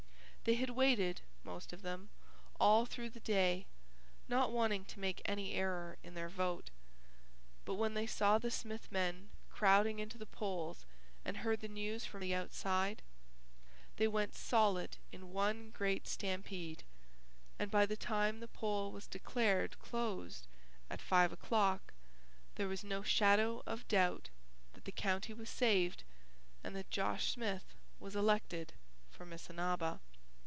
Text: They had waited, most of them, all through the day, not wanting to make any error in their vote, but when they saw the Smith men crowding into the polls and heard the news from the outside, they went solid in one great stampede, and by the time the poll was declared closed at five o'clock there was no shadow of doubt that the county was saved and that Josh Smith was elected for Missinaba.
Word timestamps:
They 0.43 0.55
had 0.55 0.71
waited, 0.71 1.21
most 1.43 1.71
of 1.71 1.83
them, 1.83 2.09
all 2.59 2.87
through 2.87 3.11
the 3.11 3.19
day, 3.21 3.67
not 4.27 4.51
wanting 4.51 4.85
to 4.85 4.99
make 4.99 5.21
any 5.23 5.53
error 5.53 5.97
in 6.01 6.15
their 6.15 6.29
vote, 6.29 6.71
but 7.63 7.75
when 7.75 7.93
they 7.93 8.07
saw 8.07 8.39
the 8.39 8.49
Smith 8.49 8.91
men 8.91 9.29
crowding 9.51 9.99
into 9.99 10.17
the 10.17 10.25
polls 10.25 10.83
and 11.23 11.37
heard 11.37 11.59
the 11.61 11.67
news 11.67 12.05
from 12.05 12.21
the 12.21 12.33
outside, 12.33 13.03
they 13.97 14.07
went 14.07 14.33
solid 14.35 14.97
in 15.11 15.31
one 15.31 15.69
great 15.69 16.07
stampede, 16.07 16.83
and 17.59 17.69
by 17.69 17.85
the 17.85 17.95
time 17.95 18.39
the 18.39 18.47
poll 18.47 18.91
was 18.91 19.05
declared 19.05 19.77
closed 19.77 20.47
at 20.89 21.01
five 21.03 21.31
o'clock 21.31 21.93
there 22.55 22.67
was 22.67 22.83
no 22.83 23.03
shadow 23.03 23.61
of 23.67 23.87
doubt 23.87 24.31
that 24.73 24.85
the 24.85 24.91
county 24.91 25.33
was 25.35 25.51
saved 25.51 26.03
and 26.63 26.75
that 26.75 26.89
Josh 26.89 27.31
Smith 27.31 27.75
was 27.99 28.15
elected 28.15 28.73
for 29.11 29.23
Missinaba. 29.23 29.99